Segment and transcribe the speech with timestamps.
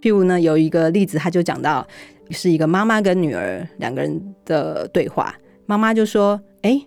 [0.00, 1.86] 譬如呢，有一个例子，他就讲到
[2.30, 5.34] 是一个妈妈跟女儿两个人的对话。
[5.66, 6.80] 妈妈就说：“哎，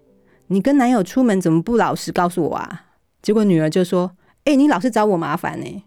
[0.48, 2.86] 你跟男友出门怎么不老实告诉我啊？”
[3.22, 4.12] 结果女儿就说
[4.46, 5.84] ：“哎，你老是找我麻烦呢。”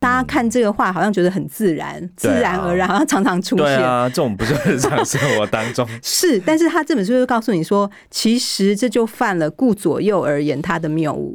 [0.00, 3.66] 大家看这个话，好像觉得很自然，自然而然，好像常常出现。
[3.66, 11.34] 对啊，这种不是日常生活当中是，但是他这本书就告诉你说，其实这就犯了顾左右而言他的谬误。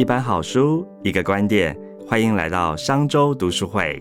[0.00, 4.00] 一本好书，一个观点，欢迎来到商周读书会。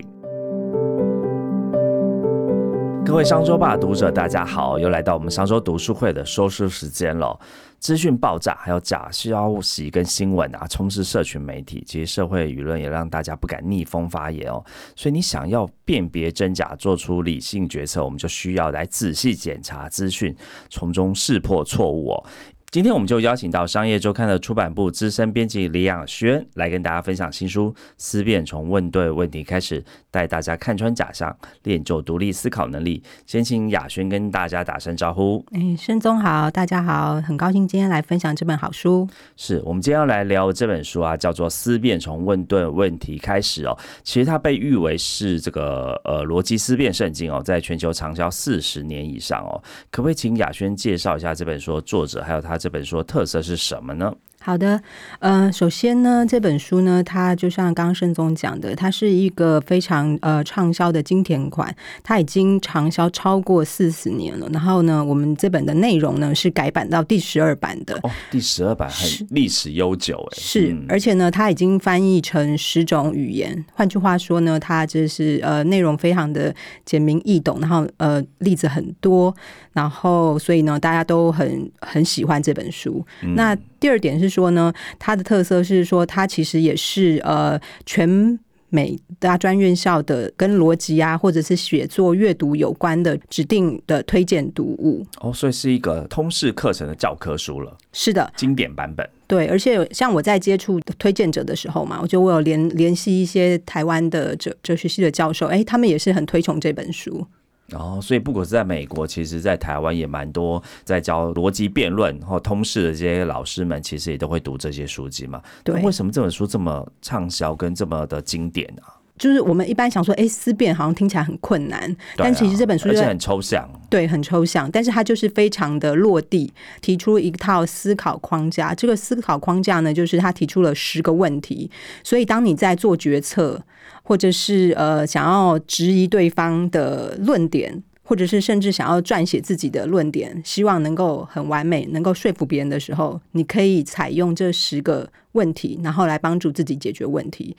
[3.05, 7.37] 各位商周吧读者，大家好，又来到我们商周读书会的说书时间了。
[7.79, 14.63] 资讯爆炸，还有假消息跟新闻啊，充斥社群媒体，其实社会舆论也让大家不敢逆风发言哦。
[14.95, 20.33] 所以你想要辨别真假，做出理性决策，我们就需要来仔细检查资讯，
[20.69, 22.23] 从中识破错误哦。
[22.71, 29.81] 今天我们就邀请到商业周刊的出版部资深编辑李雅轩来跟大家分享新书《思辨从问对问题开始》，
[30.11, 33.01] 带大家看穿假象，练就独立思考能力。
[33.25, 35.43] 先请雅轩跟大家打声招呼。
[35.51, 39.09] 哎，申总好，大家好，很高兴今天来分享这本好书。
[39.35, 43.75] 是我们今天要来聊这本书啊，叫做《思辨从问对问题开始》哦。
[44.03, 49.59] 其实它被誉为是这个呃逻辑思辨圣经哦，在全球畅销四十年以上哦。
[49.89, 52.58] 可不可以请雅轩介绍一下这本书作者，还有他？
[52.59, 54.13] 这本书的特色是什么呢？
[54.41, 54.81] 好的，
[55.19, 64.47] 呃，首先呢，这本书呢，它就像刚刚盛总讲的，它是一个非常呃畅销的经典款，它已经畅销超过四十年了。
[64.51, 73.65] 然后呢，我们这本的内容呢是改版到第十二版的哦，第十二版很历史悠久哎，是，而且呢，它已经翻译成十种语言。
[73.73, 79.35] 换句话说呢，它就是呃内容非常的简明易懂，然后呃例子很多，
[79.73, 83.05] 然后所以呢，大家都很很喜欢这本书。
[83.35, 95.03] 那第二点是说呢，它的特色是说，它其实也是呃全美大专院校的跟逻辑啊，或者是写作阅读有关的指定的推荐读物。
[95.21, 97.75] 哦，所以是一个通识课程的教科书了。
[97.91, 99.09] 是的，经典版本。
[99.25, 107.25] 对，而且像我在接触推荐者的时候嘛，我就我有联联系一些台湾的哲哲学系的教授，哎，他们也是很推崇这本书。
[107.73, 115.41] 哦，所以不管是在美国，其实在台湾也蛮多在教逻辑辩论或通识的这些老师们，其实也都会读这些书籍嘛。
[115.63, 118.81] 对，为什么这本书这么畅销跟这么的经典呢？
[119.19, 128.73] 就是我们一般想说，哎，思辨好像听起来很困难，但其实这本书是很抽象，对，很抽象，但是它就是非常的落地，提出一套思考框架。
[128.73, 131.69] 这个思考框架呢，就是他提出了十个问题，
[132.03, 133.61] 所以当你在做决策。
[134.01, 147.55] 或者是呃想要质疑对方的论点，或者是甚至想要撰写自己的论点，希望能够很完美，能够说服别人的时候，你可以采用这十个问题，然后来帮助自己解决问题。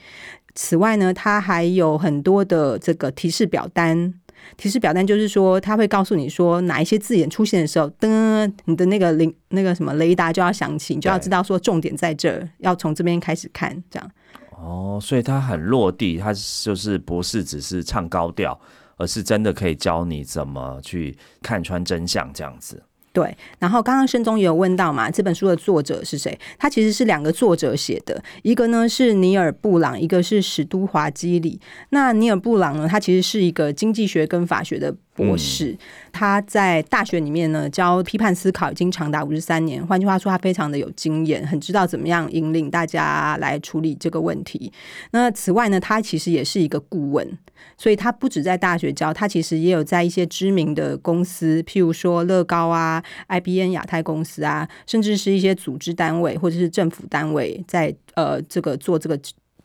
[0.55, 4.13] 此外呢，它还有很多的这个提示表单。
[4.57, 14.11] 提示表单就是说，它会告诉你说哪一些字眼出现的时候，噔，你的那个铃那个什么雷达就要响起，你就要知道说重点在这儿，要从这边开始看，这样。
[14.49, 18.59] 哦，所以它很落地，它就是不是只是唱高调，
[18.97, 22.81] 而是真的可以教你怎么去看穿真相这样子。
[23.13, 26.37] 对，然后刚刚申总也有问到嘛，这本书的作者是谁？
[26.57, 31.59] 他其实是两个作者写的，一个呢是尼尔布朗，一个是史都华基里。
[31.89, 34.95] 那尼尔布朗呢，他其实是一个经济学跟法学的。
[35.21, 35.77] 博士，
[36.11, 39.85] 他在大学里面呢教批判思考已经长达五十三年。
[39.85, 44.71] 换句话说，他非常的有经验，很知道怎么样引领大家来处理这个问题。
[45.11, 47.37] 那此外呢，他其实也是一个顾问，
[47.77, 59.19] 所以他不止在大学教，他其实也有在一些知名的公司，譬如说乐高啊、IBM 亚太公司啊，甚至是一些组织单位或者是政府单位，在呃这个做这个。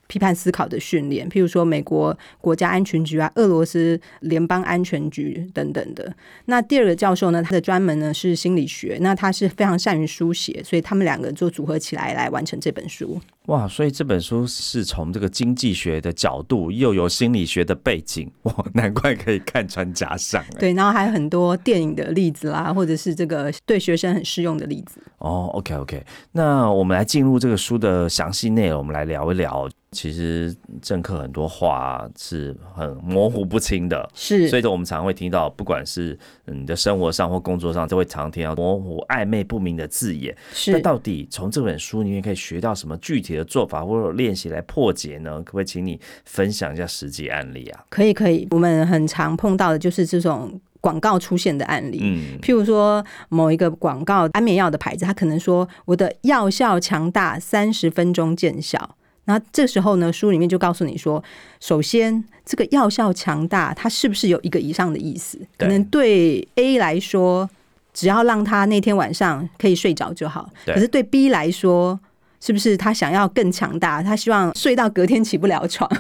[0.07, 6.15] 批判思考的训练，譬如说美国国家安全局啊、俄罗斯联邦安全局等等的。
[6.47, 13.21] 那第二个教授呢，他的专门呢是心理学，那他是非常善于书写，所以他们两个就组合起来来完成这本书。
[13.47, 20.45] 哇，所以这本书是从这个经济学的角度，又有心理学的背景，哇，难怪可以看穿假象。
[20.59, 25.01] 对，然后还有很多电影的例子啦，或者是这个对学生很适用的例子。
[25.19, 29.69] 哦，OK OK，那我们来进入这个书的详细内容，我们来聊一聊。
[29.93, 40.37] 其实政客很多话是很模糊不清的，是，所以说我们常会听到，不管是你的生活上或工作上，都会常听到模糊、暧昧不明的字眼。
[40.53, 45.43] 是，那到底从这本书里面可以学到什么具体的做法或者练习来破解呢？
[45.43, 47.85] 可不可以请你分享一下实际案例啊？
[47.89, 48.47] 可以，可以。
[48.51, 58.97] 我们很常碰到的就是这种广告出现的案例，嗯，譬如说某一个广告安眠药的牌子，它可能说我的药效强大，三十分钟见效。
[59.27, 61.23] 然后这时候呢，书里面就告诉你说，
[61.61, 65.39] 首先这个药效强大，它是不是有一个以上的意思？
[65.59, 67.51] 可能对 A 来说，
[67.93, 70.49] 只要让他那天晚上可以睡着就好。
[70.65, 71.99] 可是对 B 来说，
[72.41, 74.03] 是不是他想要更强大？
[74.03, 75.91] 他希望睡到隔天起不了床，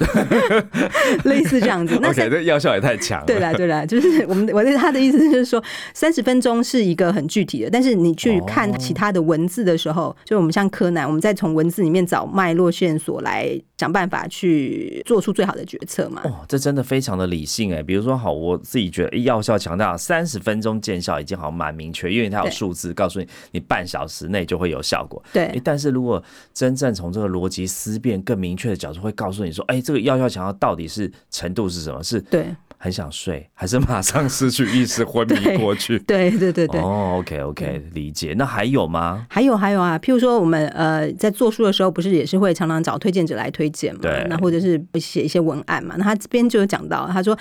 [1.24, 1.98] 类似这样子。
[2.00, 3.26] 那 OK，这药效也太强了。
[3.26, 5.62] 对啦，对啦，就是我们我的他的意思就是说，
[5.94, 16.22] 三十分钟是一个很具体的，但是你去看其他的文字的时候，就我们像柯南，我们再从文字里面找脉络线索来想办法去做出最好的决策嘛。
[16.24, 17.82] 哦，这真的非常的理性哎。
[17.82, 25.22] 比如说，好，我自己觉得药效强大，三十分钟见效已经好像蛮明确，因为它有数字告诉你，你半小时内就会有效果。
[25.32, 26.22] 对但是如果
[26.54, 32.02] 真正从这个逻辑思辨更明确的角度，会告诉你说，哎，这个药效强大到底是程度是什么？
[32.02, 32.46] 是对
[32.78, 35.98] 很想睡， 还是马上失去意识昏迷 对过去？
[36.00, 36.80] 对对对对。
[36.80, 38.34] 哦，OK OK，理解。
[38.36, 39.26] 那还有吗？
[39.30, 44.00] 还有还有啊，譬如说我们呃在做书的时候，不是也是会常常找推荐者来推荐嘛？
[44.02, 45.94] 对那或者是写一些文案嘛？
[45.98, 47.36] 那他这边就有讲到，他说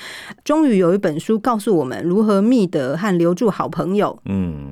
[0.46, 4.18] 终于有一本书告诉我们如何觅得和留住好朋友。
[4.26, 4.72] 嗯，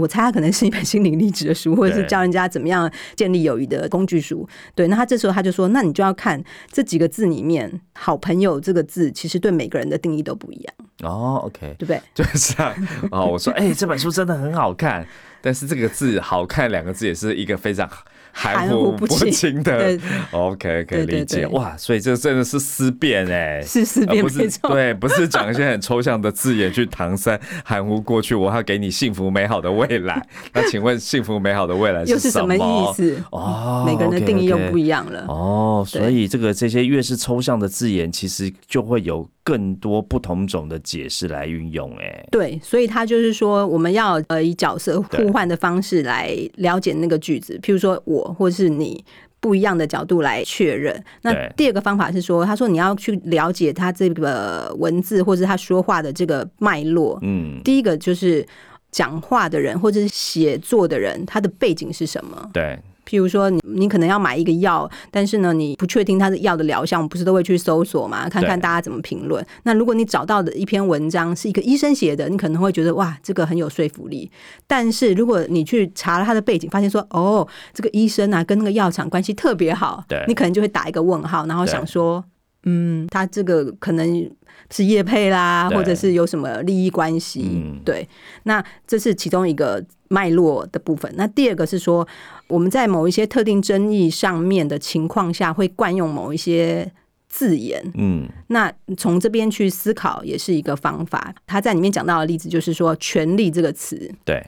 [0.00, 4.48] 我猜它可能是一本心灵励志的书，或者是教人家怎么样建立友谊的工具书。
[4.74, 6.42] 对，那他这时候他就说，那你就要看
[6.72, 12.00] 这几个字里面，“好朋友”这个字其实对每个人的定义都不一样，哦，OK，对不对？
[12.14, 12.74] 就是啊
[13.12, 15.06] 哦，我说，哎、这本书真的很好看，
[15.40, 17.88] 但是这个字“好看”两个字也是一个非常
[18.32, 19.98] 含含糊不清清的。
[20.30, 21.46] OK，可以理解。
[21.48, 23.62] 哇，所以这真的是思辨哎。
[23.62, 24.50] 是思辨不是。
[24.62, 28.34] 对，不是讲一些很抽象的字眼去搪塞、含糊过去。
[28.34, 30.26] 我要给你幸福美好的未来。
[30.52, 33.22] 那请问，幸福美好的未来什又是什么意思？
[33.30, 35.24] 哦每个人的定义又不一样了。
[35.28, 41.90] 哦，所以这个这些越是抽象的字眼，其实就会有更多不同种的解释来运用。
[41.96, 49.04] 哎，对，所以他就是说，我们要呃以角色互换的方式来了解那个句子，譬如说我或是你。
[49.42, 51.02] 不一样的角度来确认。
[51.22, 57.18] 那第二个方法是说，他说你要去了解他这个文字或者他说话的这个脉络。
[57.22, 58.46] 嗯，第一个就是
[58.90, 62.50] 讲话的人或者是写作的人，他的背景是什么？
[62.52, 62.78] 对，
[63.10, 69.44] 譬如说你，你可能要买一个药，但是呢，你不确定它的药的疗效，我们不是都会去搜索嘛，看看大家怎么评论。
[69.64, 74.30] 那如果你找到的一篇文章是一个医生写的，你可能会觉得哇，这个很有说服力。
[74.68, 82.24] 但是如果你去查了他的背景，发现说哦，这个医生啊跟那个药厂关系特别好对，你可能就会打一个问号，然后想说，
[82.64, 84.30] 嗯，他这个可能
[84.70, 87.42] 是业配啦，或者是有什么利益关系。
[87.52, 88.06] 嗯对，
[88.42, 91.10] 那这是其中一个脉络的部分。
[91.16, 92.06] 那第二个是说，
[92.48, 96.92] 我们在某一些特定争议上面的情况下，会惯用某一些
[97.28, 97.82] 字眼。
[97.94, 101.34] 嗯，那从这边去思考也是一个方法。
[101.46, 104.44] 他在里面讲到的例子就是说，“权力”这个词，对，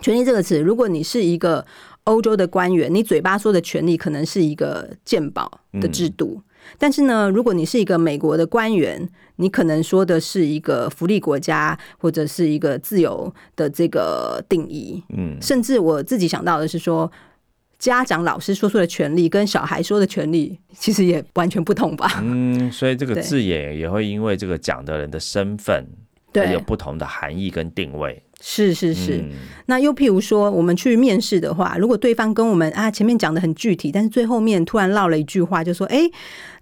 [0.00, 1.64] 权力这个词，如果你是一个
[2.04, 6.40] 欧洲的官员，你嘴巴说的权力可能是一个鉴宝的制度。
[6.78, 15.02] 但是呢，如果你是一个美国的官员，你可能说的是一个福利国家或者是一个自由的这个定义。
[15.16, 17.10] 嗯，甚至我自己想到的是说，
[17.78, 22.20] 家长、老师说出的权利跟小孩说的权利，其实也完全不同吧？
[22.22, 25.86] 嗯，所以这个字眼也会因为这个讲的人的身份，
[26.32, 28.22] 对有不同的含义跟定位。
[28.42, 29.18] 是是是。
[29.18, 29.30] 嗯
[29.66, 36.10] 那又譬如说，我们去面试的话，如果对方跟我们啊前面讲的很具体，但是最后面突然唠了一句话，就说：“哎、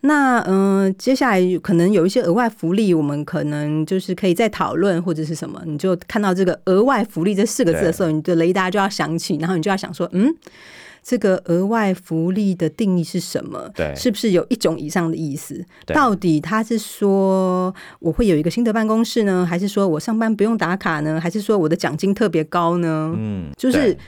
[0.01, 10.35] 那嗯、呃接下来可能有一些额外福利，我们可能就是可以再讨论或者是什么。”你就看到这个“额外福利”这四个字的时候，你的雷达就要响起，然后你就要想说：“嗯。”
[11.09, 13.67] 这个额外福利的定义是什么？
[13.75, 15.65] 对是不是有一种以上的意思？
[15.87, 23.15] 对到底他是说我会有一个新的办公室呢，还是说我上班不用打卡呢，还是说我的奖金特别高呢？
[23.17, 23.99] 嗯，就是对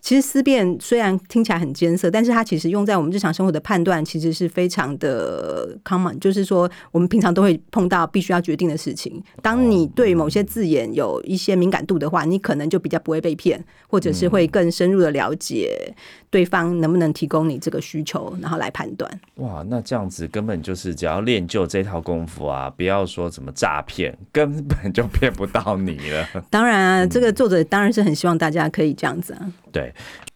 [0.00, 6.18] 其实思辨虽然听起来很艰涩，但是它其实用在我们日常生活的判断，其实是非常的 common。
[6.18, 9.22] 就是说，我们平常都会碰到必须要决定的事情。
[9.42, 15.94] 当你对某些字眼有一些敏感度的话，你可能就比较不会被骗，或者是会更深入的了解
[16.30, 19.10] 对方能不能提供你这个需求，然后来判断。
[19.36, 26.26] 哇，那这样子根本就是只要练就这套功夫啊，不要说什么诈骗，根本就骗不到你了。
[26.48, 29.52] 当然啊，这个作者当然是很希望大家可以这样子啊。
[29.72, 29.89] 对，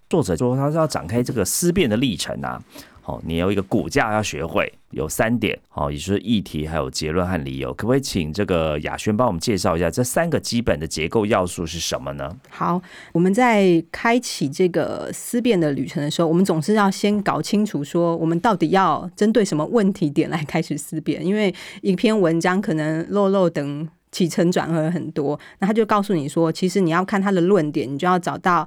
[0.08, 2.62] 作者说他是要展开这个思辨的历程啊。
[3.06, 7.68] 好，你有一个骨架要学会，有三点，好，也就是议题、还有结论和理由。
[7.74, 12.34] 可不可以请这个雅轩帮我们介绍一下这三个基本的结构要素是什么呢？
[12.48, 12.80] 好，
[13.12, 21.22] 我们在开启这个思辨的旅程的时候，我们总是要先搞清楚说，我们到底要针对什么问题点来开始思辨。
[21.22, 28.66] 因为一篇文章可能漏漏等起承转合很多，那他就告诉你说，其实你要看他的论点，你就要找到。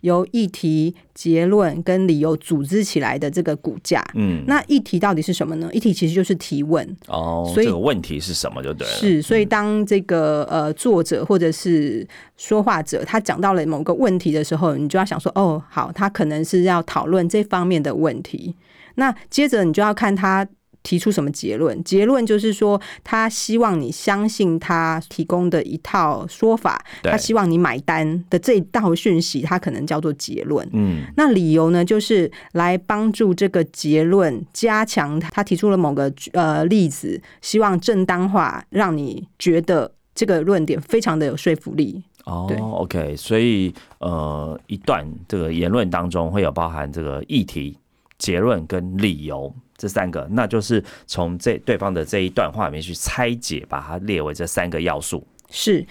[0.00, 4.04] 由议题、结论跟理由组织起来的这个骨架。
[4.14, 5.68] 嗯，那议题到底是什么呢？
[5.72, 6.86] 议题其实就是提问。
[7.08, 8.92] 哦，所以这个问题是什么就对了。
[8.94, 18.54] 是，所以当这个呃作者或者是说话者他讲到了某个问题的时候，你就要想说，哦，好，他可能是要讨论这方面的问题。
[18.96, 20.46] 那接着你就要看他
[20.86, 21.82] 提出什么结论。
[21.82, 30.64] 结论就是说，他希望你相信他提供的一套说法，他希望你买单的这一道讯息，他可能叫做结论。
[30.72, 42.04] 嗯，那理由呢，就是来帮助这个结论加强他提出了某个呃例子，希望正当化，让你觉得这个论点非常的有说服力。
[42.48, 47.76] 对哦，OK，所以呃，一段这个言论当中会有包含这个议题、
[48.18, 55.26] 结论跟理由这三个，那就是从这对方的这一段话里面去拆解，把它列为这三个要素。
[55.50, 55.86] 是。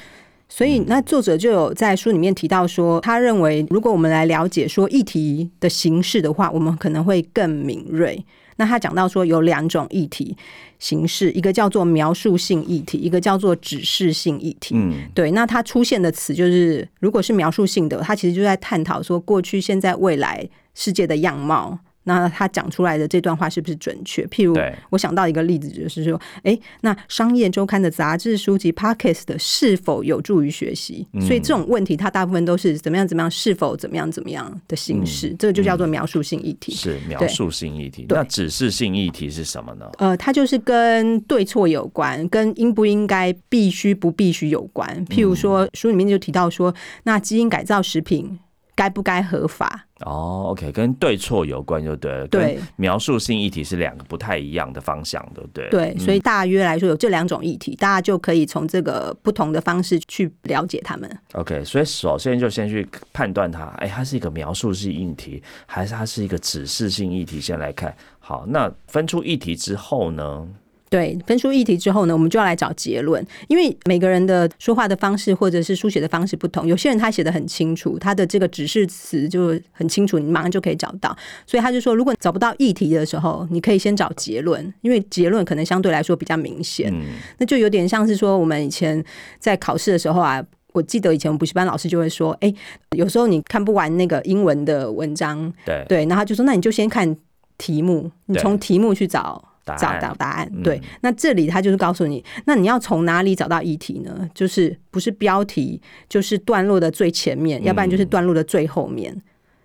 [0.47, 8.23] 所以，那作者就有在书里面提到说，他认为如果我们来了解说议题的形式的话，我们可能会更敏锐。
[8.57, 10.37] 那他讲到说有两种议题
[10.77, 14.75] 形式，一个叫做描述性议题，一个叫做指示性议题。
[14.77, 21.79] 嗯，对，那它出现的词就是，如果是描述性的，它其实就在探讨说过去、现在、未来世界的样貌。
[22.05, 24.25] 那他讲出来的这段话是不是准确？
[24.27, 24.57] 譬如，
[24.89, 31.05] 我想到一个例子，就是说，哎，那商业周刊的杂志、书籍、podcast 的是否有助于学习？
[31.13, 36.73] 嗯所以这种问题，它大部分都是怎么样、怎么样，是否怎么样、怎么样的形式，这个就叫做描述性议题。
[36.73, 38.03] 是描述性议题。
[38.03, 39.89] 对那指示性议题是什么呢？
[39.97, 45.05] 呃，它就是跟对错有关，跟应不应该、必须不必须有关。
[45.07, 48.37] 譬如说，书里面就提到说，那基因改造食品
[48.75, 49.87] 该不该合法？
[50.01, 52.27] 哦，OK，跟对错有关就对了。
[52.27, 55.69] 对描述性议题是两个不太一样的方向，对不对？
[55.69, 61.09] 对，所以以大约来说有这两种议题，大家就可以从这个不同的方式去了解他们。
[61.33, 67.39] OK，所以首先就先去判断它，哎，它是一个描述性议题，还是它是一个指示性议题？
[67.39, 67.95] 先来看。
[68.19, 70.47] 好，那分出议题之后呢？
[70.89, 81.15] 对，分出议题之后呢，我们就要来找结论，因为每个人的说话的方式或者是书写的方式不同，有些人他写的很清楚，他的这个指示词就很清楚，你马上就可以找到。
[81.45, 86.91] 所以他就说，如果找不到议题的时候，你可以先找结论，因为结论可能相对来说比较明显。
[86.93, 87.03] 嗯，
[87.39, 89.03] 那就有点像是说，我们以前
[89.39, 90.43] 在考试的时候啊。
[90.75, 92.53] 我记得以前补习班老师就会说，哎、
[92.97, 97.15] 有时候你看不完那个英文的文章，对，对，然后他就说，那你就先看
[97.57, 100.49] 题目，你从题目去找找答案到答案。
[100.53, 104.29] 嗯对，那这里他就是告诉你，那你要从哪里找到议题呢？
[104.33, 109.19] 就是不是标题，就是段落的最前面，要不然就是段落的最后面。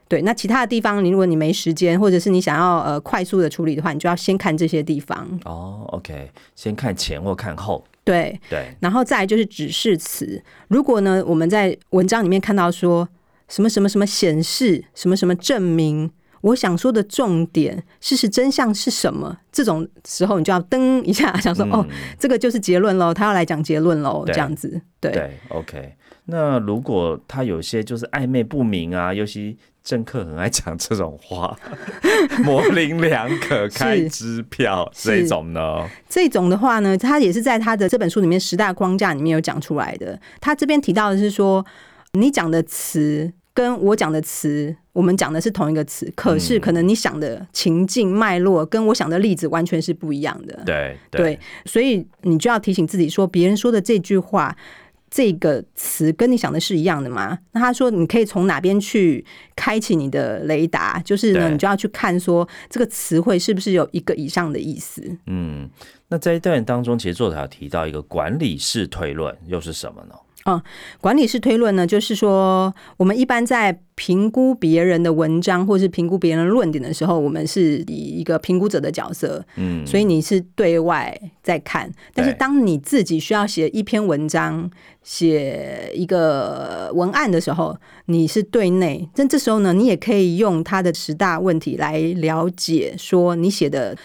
[0.09, 5.39] 对，那其他的地方，你如果你没时间，或者是你想要呃快速的处理的话，你就要先看这些地方。
[5.45, 10.43] 哦，OK，先看前或看后，对，对，然后再来就是指示词。
[10.67, 13.09] 如果呢，我们在文章里面看到说
[13.47, 16.11] 什么什么什么显示，什么什么证明，
[16.43, 19.37] 我想说的重点，事实真相是什么？
[19.53, 21.87] 这种时候，你就要噔一下，想说、哦，
[22.19, 24.81] 这个就是结论喽，他要来讲结论喽，对这样子。
[25.01, 25.95] 对，对，OK。
[26.27, 31.59] 那如果他有些就是暧昧不明啊，尤其政客很爱讲这种话，
[32.45, 35.89] 模棱两可、开支票是这种呢？
[36.09, 40.21] 这种的话呢，他也是在他的这本书里面十大框架里面有讲出来的。
[40.41, 41.65] 他这边提到的是说，
[42.13, 50.63] 你讲的词跟我讲的词，我们讲的是同一个词，可是可能你想的情境脉络跟我想的例子完全是不一样的。
[50.65, 54.57] 对对，所以你就要提醒自己说，别人说的这句话。
[55.13, 57.37] 这个词跟你想的是一样的吗？
[57.51, 59.27] 那他说，你可以从哪边去
[59.57, 61.03] 开启你的雷达？
[61.05, 65.03] 就是呢，你就要去看说这个词汇是不是有一个以上的意思。
[65.27, 65.69] 嗯，
[66.07, 70.15] 那在一段当中，其实作者有提到一个管理式推论，又是什么呢？
[71.01, 81.93] 管理式推论呢，就是说，我们一般在评估别人的文章或是评估别人的论点的时候，我们是以一个评估者的角色，嗯，所以你是对外在看。
[82.15, 84.71] 但是当你自己需要写一篇文章、
[85.03, 89.09] 写一个文案的时候，你是对内。
[89.15, 93.97] 但这时候呢，你也可以用他的十大问题来了解，说你写的。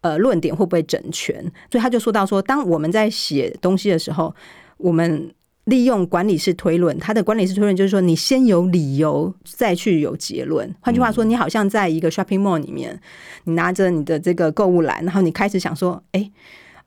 [0.00, 1.34] 呃，论点会不会整全？
[1.72, 4.34] 所以他就说到说，当我们在写东西的时候，
[4.76, 5.32] 我们
[5.64, 10.74] 利用管理式推论，它的管理式推论就是说，你先有理由，再去有结论。
[10.80, 13.00] 换句话说，你好像在一个 shopping mall 里面，
[13.44, 16.30] 你拿着你的这个购物篮，然后你开始想说，哎。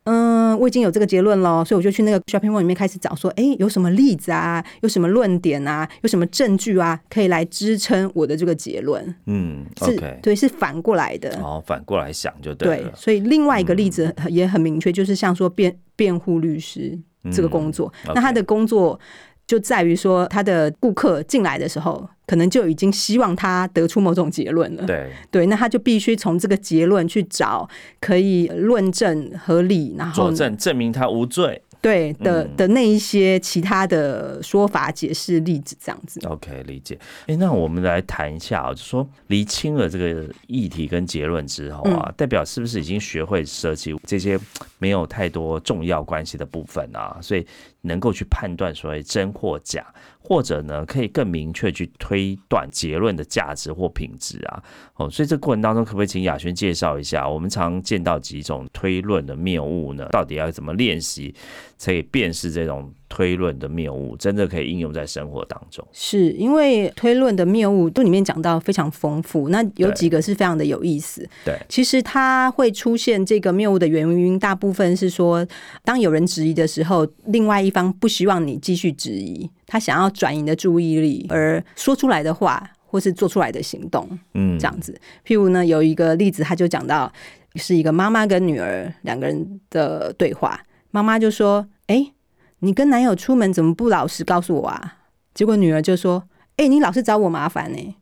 [0.04, 9.14] 嗯，我已经有这个结论了，所以我就去那个 shopping mall 里面开始找，说，哎，有什么例子啊，有什么论点啊，有什么证据啊，可以来支撑我的这个结论。
[9.26, 11.38] 嗯是对，是反过来的。
[11.42, 12.92] 哦，反过来想就对对了，。
[12.96, 16.98] 所以另外一个例子也很明确，就是像说辩辩护律师
[17.32, 18.98] 这个工作，嗯那他的工作。
[19.46, 24.84] 就在于说他的顾客进来的时候，可能就已经希望他得出某种结论了。
[24.84, 27.66] 对对，那他就必须从这个结论去找
[27.98, 31.62] 可以论证合理，然后佐证证明他无罪。
[31.80, 36.20] 对的嗯的那一些其他的说法、解释、例子这样子。
[36.26, 36.98] OK，理解。
[37.26, 44.38] 哎，那我们来谈一下啊，就说厘清了这个议题跟结论之后啊，代表是不是已经学会舍弃这些
[44.78, 47.18] 没有太多重要关系的部分啊？
[47.22, 47.46] 所以
[47.82, 49.86] 能够去判断所谓真或假，
[50.18, 54.62] 或者呢，可以更明确去推断结论的价值或品质啊。
[54.96, 60.06] 哦，所以这过程当中，可不可以请雅轩介绍一下，我们常见到几种推论的谬误呢？
[60.10, 61.34] 到底要怎么练习，
[61.82, 65.86] 可以辨识这种推论的谬误，真的可以应用在生活当中？
[65.92, 71.26] 是因为推论的谬误都里面讲到非常丰富，那有几个是非常的有意思。
[71.44, 75.46] 对，其实它会出现这个谬误的原因，大部分是说，
[75.84, 84.98] 当有人质疑的时候，另外一方不希望你继续质疑，他想要转移你的注意力，而说出来的话或是做出来的行动，嗯这样子。
[85.26, 87.10] 譬如呢，有一个例子，他就讲到
[87.54, 90.60] 是一个妈妈跟女儿两个人的对话，
[90.90, 92.12] 妈妈就说：“哎、
[92.60, 94.94] 你跟男友出门怎么不老实告诉我啊？”
[95.34, 96.24] 结果女儿就说
[96.56, 97.96] ：“哎、你老是找我麻烦呢、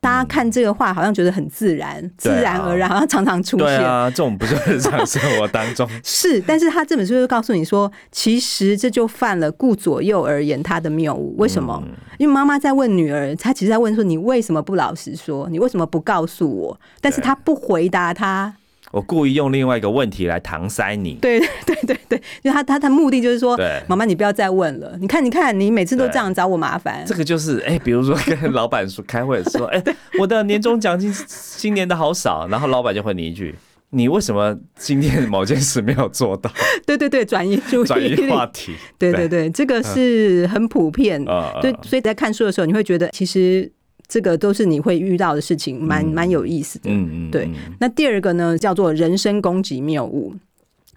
[0.00, 3.66] 大家看这个话好像觉得很自然，自然而然，好像常常出现。
[3.66, 11.34] 对啊，这种不是日常生活当中 是，但是他这本书就告诉你说，其实这就犯了顾左右而言他的谬误。
[11.38, 11.82] 为什么？
[11.86, 15.48] 嗯因为妈妈在问女儿，她其实在问说：“你为什么不老实说？
[15.50, 18.54] 你为什么不告诉我？”但是她不回答他。
[18.94, 21.14] 我故意用另外一个问题来搪塞你。
[21.20, 23.58] 对对对对对，就他他的目的就是说，
[23.88, 24.96] 妈妈你不要再问了。
[25.00, 27.12] 你看你看，你每次都这样找我麻烦这。
[27.16, 29.82] 个就是哎、比如说跟老板说开会说，哎、
[30.20, 31.12] 我的年终奖金
[31.56, 33.52] 今年的好少，然后老板就回你一句，
[33.90, 36.48] 你为什么今天某件事没有做到？
[36.86, 38.14] 对对对，转移注意转移。
[38.30, 38.74] 话题。
[38.96, 41.20] 对对对，这个是很普遍。
[41.26, 43.68] 呃，对，所以在看书的时候，你会觉得其实
[44.14, 46.88] 这个都是你会遇到的事情，蛮蛮有意思的。
[46.88, 50.32] 嗯嗯，对嗯那第二个呢，叫做人身攻击谬误，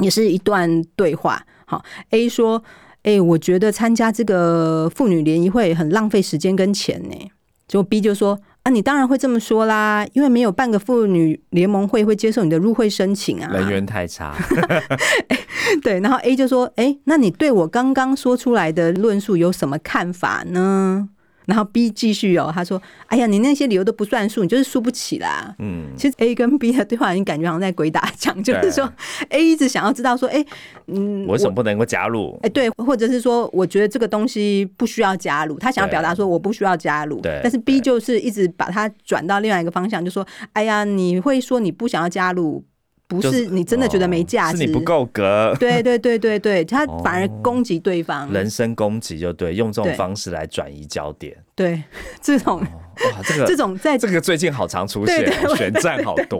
[0.01, 1.43] 也是一段对话。
[1.65, 2.63] 好，A 说
[3.01, 7.15] ：“哎、我觉得参加这个妇女联谊会很浪费时间跟钱呢。”
[7.67, 14.35] 结果 B 就说：“啊，你当然会这么说啦，因为没有半个妇女联盟会会接受你的入会申请啊。”人缘太差。
[15.81, 21.09] 对，然后 A 就说：“哎、那你对我刚刚说出来的论述有什么看法呢？”
[21.47, 28.87] 然后 B 继续哦，他说：“哎呀，你那些理由都不算数，你就是输不起啦。”嗯，其实 A 跟 B 的对话，你感觉好像在鬼打墙，就是说
[29.29, 30.45] A 一直想要知道说，哎、
[30.87, 32.49] 嗯，我为什么不能够加入哎、？
[32.49, 42.63] 对，或者是说，我觉得这个东西不需要加入，他想要表达说我不需要加入，对但是 B 就是一直把它转到另外一个方向，就说，哎呀，你会说你不想要加入，
[43.07, 45.55] 不是你真的觉得没价值，哦是你不够格。
[45.59, 51.35] 对对对对对，他哦反而攻击对方，人身攻击就对，用这种方式来转移焦点。
[51.55, 51.81] 对
[52.21, 52.61] 这种、
[53.05, 56.39] 哇，这个这种在这个最近好常出现选战好多。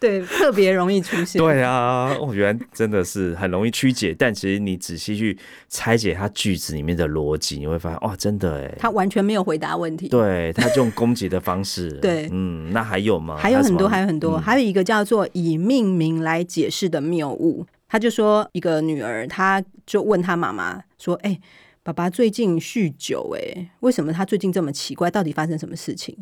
[0.00, 13.36] 对特别容易出现，对啊，我觉得真的是很容易曲解，但其实你仔细去拆解它句子里面的逻辑，你会发现，哇，真的哎，他完全没有回答问题，对他就用攻击的方式， 对嗯，那还有吗？
[13.38, 17.66] 还有很多，还有有很多，嗯还有一个叫做以命名来解释的谬误。
[17.90, 21.40] 他就说，一个女儿，她就问她妈妈说：“哎、
[21.88, 25.10] 爸爸最近酗酒，哎，为什么他最近这么奇怪？
[25.10, 26.14] 到底发生什么事情？”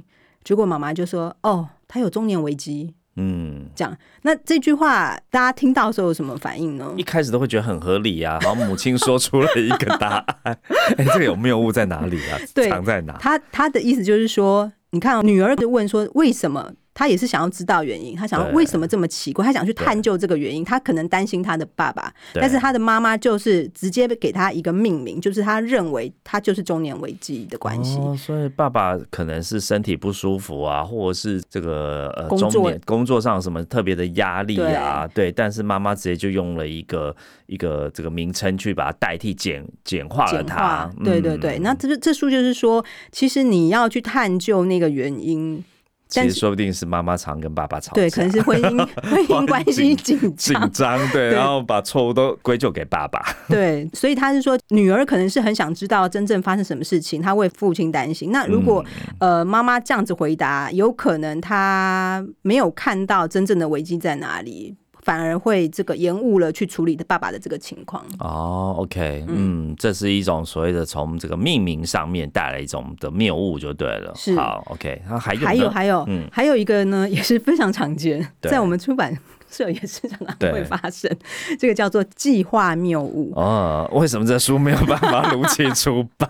[0.44, 2.94] 结果妈妈就说：“哦，他有中年危机。
[3.16, 7.02] 嗯”，这样，那这句话大家听到的时候有什么反应呢一？
[7.02, 10.56] 开始都会觉得很合理啊，然后母亲说出了一个答案，
[10.98, 12.38] 哎，这个有谬误在哪里啊？
[12.54, 13.16] 对藏在哪？
[13.18, 16.74] 他他的意思就是说，你看哦、女儿就问说为什么？
[16.96, 20.64] 她也是想要知道原因，他想要为什么这么奇怪，他想去探究这个原因。
[20.64, 27.98] 他可能担心他的爸爸，但是他的妈妈就是直接给他一个命名，就是他认为他就是中年危机的关系。
[27.98, 32.72] 哦，所以爸爸可能是身体不舒服啊，或者是这个呃工作。
[32.86, 41.58] 工作上什么特别的压力啊，对，但是妈妈直接就用了一个一个这个名称去把它代替简简化了简它化，，对对对。
[41.58, 41.62] 嗯。
[41.62, 42.82] 那这这书就是说，
[43.12, 45.62] 其实你要去探究那个原因，
[46.08, 51.34] 其实说不定是妈妈常跟爸爸吵架，对，可能是婚姻 婚姻关系紧 紧张，对，对。
[51.34, 58.30] 然后把错误都归咎给爸爸， 对，所以他是说，女儿可能是很想知道真正发生什么事情，她为父亲担心。
[58.30, 58.84] 那如果、
[59.18, 59.36] 嗯。
[59.38, 64.74] 呃妈妈这样子回答，有可能她没有看到真正的危机在哪里，
[65.06, 68.04] 反而会这个延误了去处理的爸爸的这个情况。
[68.18, 74.12] 哦，OK，嗯，这是一种所谓的从这个命名上面带来一种的谬误就对了。
[74.16, 79.16] 是好，OK，那还还有还有、嗯还有一个呢，也是非常常见，在我们出版
[79.56, 81.10] 社也是常常对会发生，
[81.58, 83.32] 这个叫做计划谬误。
[83.34, 86.28] 哦，为什么这书没有办法如期出版？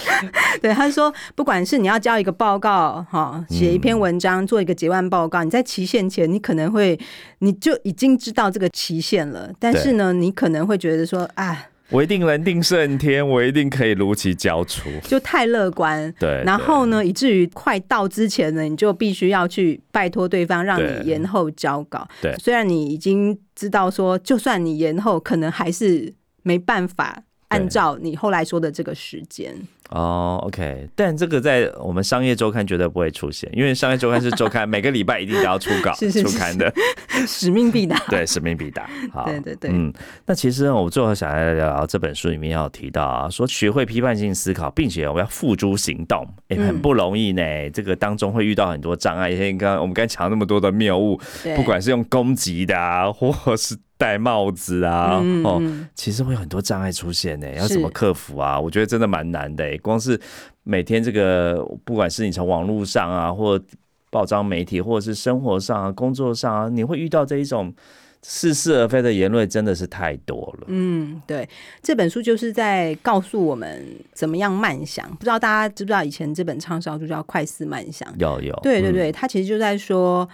[0.60, 6.98] 对，他说，不管是你要交一个报告，哈，写一篇文章，做一个结案报告，你在期限前，你可能会，
[7.38, 14.88] 你就已经知道这个期限了，但是呢，你可能会觉得说，啊，我一定人定胜天，我一定可以如期交出。
[15.02, 16.12] 就太乐观。
[16.18, 22.06] 对，然后呢，以至于快到之前呢，你就必须要去拜托对方，让你延后交稿。
[22.22, 29.54] 对虽然你已经知道说，就算你延后，可能还是没办法按照你后来说的这个时间。
[29.90, 36.72] 哦，OK，但这个在我们商业周刊绝对不会出现，因为商业周刊是周刊，每个礼拜一定都要出稿 是是是出刊的，
[37.26, 37.98] 使命必达。
[38.08, 38.88] 对，使命必达。
[39.12, 39.92] 好，对对对嗯，
[40.26, 47.42] 那其实呢我最后想来聊聊这本书里面要提到啊，说学会批判性思考，并且我们要付诸行动，哎、嗯很不容易呢。
[47.70, 51.20] 这个当中会遇到很多障碍，像刚刚我们刚才讲那么多的谬误，
[51.56, 58.58] 不管是用攻击的啊，或是戴帽子啊，嗯哦，嗯其实会有很多障碍出现呢，要怎么克服啊？
[58.58, 60.18] 我觉得真的蛮难的诶，光是
[60.62, 63.60] 每天这个，不管是你从网络上啊，或
[64.08, 67.72] 报章媒体，或者是生活上啊、工作上啊，你会遇到这一种
[68.22, 70.66] 似是而非的言论，真的是太多了。
[70.68, 71.46] 嗯，对，
[71.82, 73.84] 这本书就是在告诉我们
[74.14, 75.08] 怎么样慢想。
[75.16, 78.08] 不知道大家知不知道，以前这本畅销书叫《快思慢想》。
[78.18, 80.28] 有有，嗯，对对对，他其实就在说，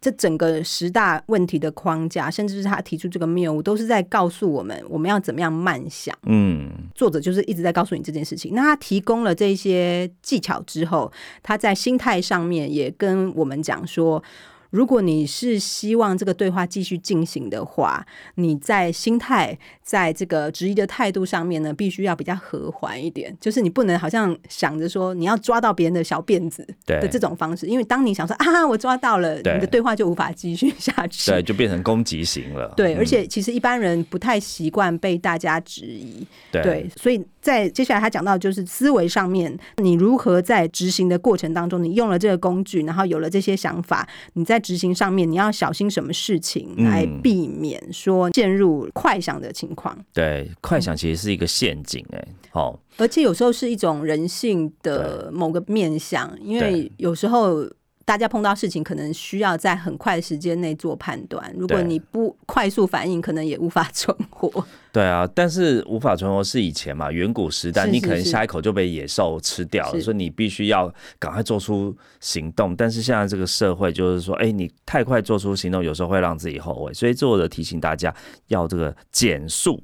[0.00, 6.16] 这整个十大问题的框架，甚至是他提出这个谬误，都是在告诉我们我们要怎么样慢想。
[6.26, 8.54] 嗯，作者就是一直在告诉你这件事情。
[8.54, 11.10] 那他提供了这些技巧之后，
[11.42, 14.22] 他在心态上面也跟我们讲说。
[14.70, 23.36] 如果你是希望这个对话继续进行的话，你在心态在这个质疑的态度上面呢，必须要比较和缓一点。
[23.40, 31.30] 就是你不能好像想着说你要抓到别人的小辫子对的这种方式，因为当你想说啊，我抓到了，你的对话就无法继续下去。
[31.30, 32.72] 对，就变成攻击型了。
[32.76, 49.96] 对，嗯而且其实一般人不太习惯被大家质疑，对对，所以在接下来他讲到就是思维上面，你如何在执行的过程当中，你用了这个工具，然后有了这些想法，你在执行上面你要小心什么事情，嗯来避免说陷入快想的情况。
[50.12, 57.66] 对，快想其实是一个陷阱，哎，好，而且有时候是一种人性的某个面向，因为有时候。
[58.06, 61.52] 大家碰到事情，可能需要在很快的时间内做判断。
[61.58, 64.64] 如果你不快速反应，可能也无法存活。
[64.92, 70.88] 对啊，但是无法存活是以前嘛，远古时代，你可能下一口就被野兽吃掉了，所以你必须要
[71.18, 72.76] 赶快做出行动。
[72.76, 76.94] 但是现在这个社会就是说，哎，你太快做出行动，有时候会让自己后悔。
[76.94, 78.14] 所以作者提醒大家
[78.46, 79.82] 要这个减速。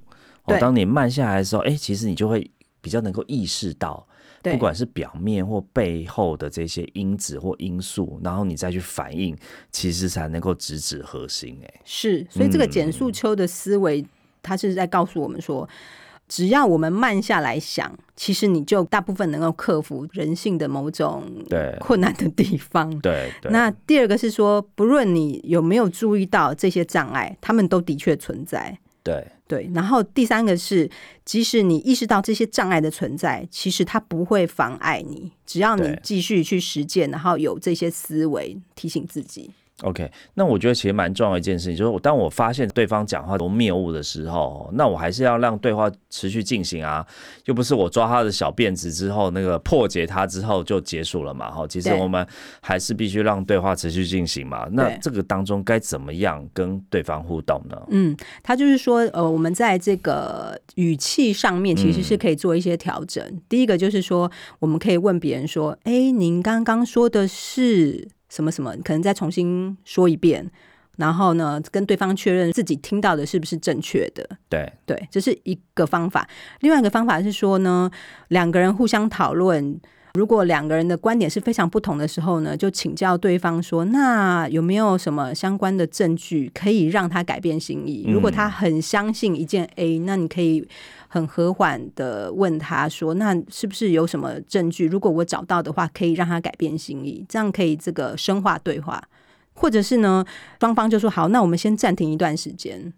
[0.60, 2.48] 当你慢下来的时候，哎，其实你就会
[2.80, 4.06] 比较能够意识到。
[4.42, 4.52] 对。
[4.52, 9.36] 不管是表面或背后的这些因子或因素，然后你再去反应，
[9.70, 14.04] 其实才能够直指核心、哎，是，所以这个嗯减速丘的思维，
[14.42, 15.68] 它是在告诉我们说，
[16.28, 21.76] 只要我们慢下来想，其实你就大部分能够克服人性的某种对。
[21.78, 22.90] 困难的地方。
[23.00, 28.78] 对对， 那第二个是说，不论你有没有注意到这些障碍，他们都的确存在。
[29.04, 30.90] 对对，然后第三个是，
[31.26, 39.50] 即使你意识到这些障碍的存在，其实它不会妨碍你，只要你继续去实践，然后有这些思维提醒自己。
[39.82, 47.06] OK，那我觉得其实蛮重要的一件事情，就是我当我发现对方讲话多谬误的时候，那我还是要让对话持续进行啊，
[47.46, 51.50] 又不是我抓他的小辫子之后，那个破解他之后就结束了嘛。
[51.50, 52.26] 哈，其实我们
[52.60, 54.68] 还是必须让对话持续进行嘛。
[54.72, 57.76] 那这个当中该怎么样跟对方互动呢？
[57.90, 63.22] 嗯，他就是说，呃，我们在这个语气上面其实是可以做一些调整。
[63.48, 70.50] 第一个就是说，我们可以问别人说：“哎，您刚刚说的是什么什么？”可能再重新说一遍，
[70.96, 74.26] 然后呢，跟对方确认自己听到的是不是正确的。
[74.48, 76.26] 对对，这是一个方法。
[76.60, 77.90] 另外一个方法是说呢，
[78.28, 79.80] 两个人互相讨论。
[80.14, 90.66] 如果两个人的观点是非常不同的时候呢，就请教对方说：“那有没有什么相关的证据可以让他改变心意？”如果他很相信一件 A，那你可以
[91.08, 94.86] 很和缓的问他说：“那是不是有什么证据？
[94.86, 97.24] 如果我找到的话，可以让他改变心意？
[97.28, 99.02] 这样可以这个深化对话。”
[99.54, 100.24] 或者是呢，
[100.60, 102.92] 双方就说：“好，那我们先暂停一段时间，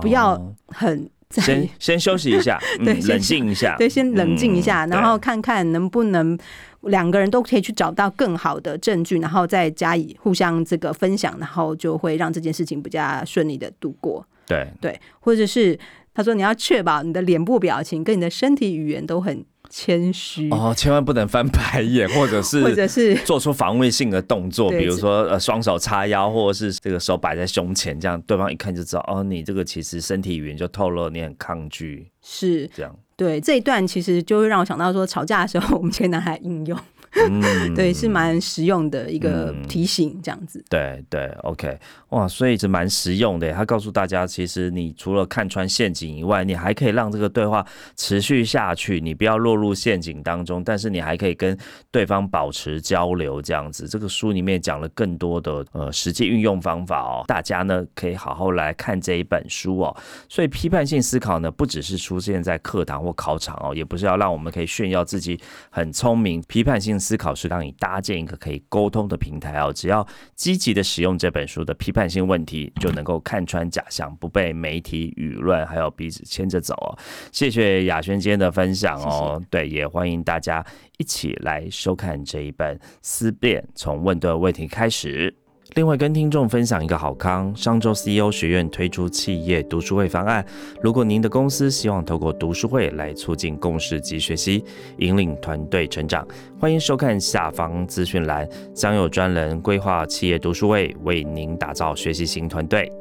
[0.00, 1.10] 不要哦很在
[1.40, 6.38] 先 先休息一下， 嗯对冷静一下，对，先冷静一下，嗯然后看看能不能
[6.82, 14.26] 两个人都可以去找到更好的证据，然后再加以互相这个分享，然后就会让这件事情比较顺利的度过。
[14.46, 14.66] 对。
[14.80, 15.78] 对，或者是
[16.12, 20.50] 他说你要确保你的脸部表情跟你的身体语言都很谦虚。
[20.50, 32.68] 哦，千万不能翻白眼，或者是 或者是做出防卫性的动作，比如说呃双手叉腰，或者是这个手摆在胸前，这样对方一看就知道哦，你这个其实身体语言就透露你很抗拒，是。
[32.74, 32.94] 这样。
[33.16, 36.78] 对这一段其实就会让我想到说，吵架的时候我们可以拿来应用，
[37.14, 40.64] 嗯 对，是蛮实用的一个嗯提醒，这样子。
[40.68, 43.52] 对对，OK，哇，所以是蛮实用的。
[43.52, 47.64] 他告诉大家，其实你除了看穿陷阱以外，你还可以让这个对话
[47.96, 51.56] 持续下去，你不要落入陷阱当中，但是你还可以跟
[51.90, 53.86] 对方保持交流，这样子。
[53.86, 59.96] 这个书里面讲了更多的呃实际运用方法哦，大家呢可以好好来看这一本书哦。
[60.28, 66.42] 所以批判性思考呢，不只是出现在课堂或考场哦，也不是要让我们可以炫耀自己很聪明。
[66.48, 69.72] 批判性思考是让你搭建一个可以沟通的平台哦。
[69.72, 76.96] 只要积极的使用这本书的批判性问题，就能够看穿假象，不被媒体舆论还有鼻子牵着走哦。
[77.32, 80.64] 谢谢雅轩今天的分享哦，对，也欢迎大家
[80.98, 85.34] 一起来收看这一本《思辨：从问对问题开始》。
[85.74, 90.44] 另外，跟听众分享一个好康，上周 CEO 学院推出企业读书会方案。
[90.82, 94.62] 如果您的公司希望透过读书会来促进共识及学习，
[94.98, 96.26] 引领团队成长，
[96.60, 102.92] 欢迎收看下方资讯栏，将有专人规划企业读书会，为您打造学习型团队。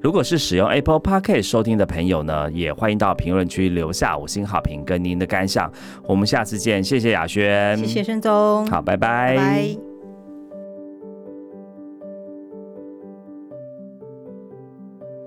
[0.00, 5.70] 如果是使用 Apple Podcast 收听的朋友呢，也欢迎到评论区留下五星好评跟您的感想。
[6.08, 9.91] 我们下次见，谢谢雅轩，谢谢申宗，好，拜拜，拜拜。